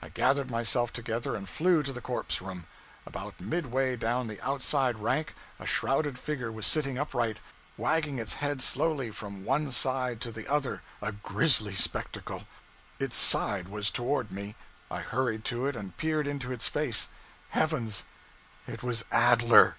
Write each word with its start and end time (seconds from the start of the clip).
I 0.00 0.08
gathered 0.08 0.50
myself 0.50 0.90
together 0.90 1.34
and 1.36 1.46
flew 1.46 1.82
to 1.82 1.92
the 1.92 2.00
corpse 2.00 2.40
room. 2.40 2.66
About 3.04 3.38
midway 3.42 3.94
down 3.94 4.26
the 4.26 4.40
outside 4.40 4.98
rank, 4.98 5.34
a 5.60 5.66
shrouded 5.66 6.18
figure 6.18 6.50
was 6.50 6.66
sitting 6.66 6.96
upright, 6.96 7.40
wagging 7.76 8.16
its 8.18 8.32
head 8.40 8.62
slowly 8.62 9.10
from 9.10 9.44
one 9.44 9.70
side 9.70 10.22
to 10.22 10.32
the 10.32 10.48
other 10.48 10.80
a 11.02 11.12
grisly 11.12 11.74
spectacle! 11.74 12.46
Its 12.98 13.16
side 13.18 13.68
was 13.68 13.90
toward 13.90 14.32
me. 14.32 14.54
I 14.90 15.00
hurried 15.02 15.44
to 15.52 15.66
it 15.66 15.76
and 15.76 15.94
peered 15.98 16.26
into 16.26 16.52
its 16.52 16.66
face. 16.68 17.08
Heavens, 17.50 18.04
it 18.66 18.82
was 18.82 19.04
Adler! 19.12 19.76